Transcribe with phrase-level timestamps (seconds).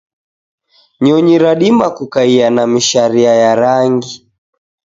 [1.03, 4.13] Nyonyi radima kukaia na misharia ya rangi.